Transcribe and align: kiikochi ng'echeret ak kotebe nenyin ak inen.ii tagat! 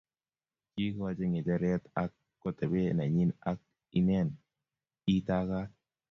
kiikochi 0.71 1.25
ng'echeret 1.29 1.83
ak 2.03 2.11
kotebe 2.41 2.81
nenyin 2.97 3.31
ak 3.49 3.57
inen.ii 3.99 5.25
tagat! 5.29 5.69